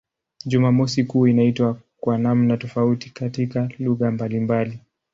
[0.45, 4.79] Jumamosi kuu inaitwa kwa namna tofauti katika lugha mbalimbali.